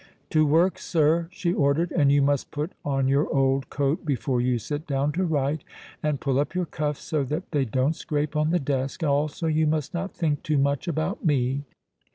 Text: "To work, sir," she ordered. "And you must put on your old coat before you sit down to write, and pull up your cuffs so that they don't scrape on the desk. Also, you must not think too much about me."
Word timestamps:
"To 0.31 0.47
work, 0.47 0.79
sir," 0.79 1.27
she 1.29 1.53
ordered. 1.53 1.91
"And 1.91 2.11
you 2.11 2.23
must 2.23 2.49
put 2.49 2.71
on 2.83 3.07
your 3.07 3.31
old 3.31 3.69
coat 3.69 4.03
before 4.03 4.41
you 4.41 4.57
sit 4.57 4.87
down 4.87 5.11
to 5.11 5.23
write, 5.23 5.63
and 6.01 6.19
pull 6.19 6.39
up 6.39 6.55
your 6.55 6.65
cuffs 6.65 7.03
so 7.03 7.23
that 7.25 7.51
they 7.51 7.65
don't 7.65 7.95
scrape 7.95 8.35
on 8.35 8.49
the 8.49 8.57
desk. 8.57 9.03
Also, 9.03 9.45
you 9.45 9.67
must 9.67 9.93
not 9.93 10.15
think 10.15 10.41
too 10.41 10.57
much 10.57 10.87
about 10.87 11.23
me." 11.23 11.65